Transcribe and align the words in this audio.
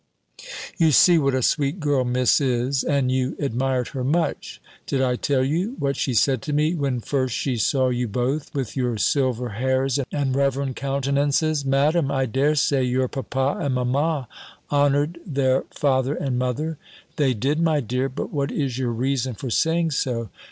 You 0.79 0.91
see 0.91 1.19
what 1.19 1.35
a 1.35 1.43
sweet 1.43 1.79
girl 1.79 2.03
Miss 2.05 2.41
is, 2.41 2.83
and 2.83 3.11
you 3.11 3.35
admired 3.37 3.89
her 3.89 4.03
much: 4.03 4.59
did 4.87 4.99
I 4.99 5.15
tell 5.15 5.43
you, 5.45 5.75
what 5.77 5.95
she 5.95 6.15
said 6.15 6.41
to 6.41 6.53
me, 6.53 6.73
when 6.73 7.01
first 7.01 7.35
she 7.35 7.55
saw 7.57 7.89
you 7.89 8.07
both, 8.07 8.51
with 8.55 8.75
your 8.75 8.97
silver 8.97 9.49
hairs, 9.49 9.99
and 10.11 10.35
reverend 10.35 10.75
countenances? 10.75 11.63
"Madam, 11.63 12.09
I 12.09 12.25
dare 12.25 12.55
say, 12.55 12.83
your 12.83 13.07
papa, 13.09 13.59
and 13.61 13.75
mamma, 13.75 14.27
honoured 14.71 15.19
their 15.23 15.65
father 15.69 16.15
and 16.15 16.39
mother:" 16.39 16.79
"They 17.17 17.35
did, 17.35 17.59
my 17.61 17.79
dear; 17.79 18.09
but 18.09 18.33
what 18.33 18.51
is 18.51 18.79
your 18.79 18.91
reason 18.93 19.35
for 19.35 19.51
saying 19.51 19.91
so?" 19.91 20.31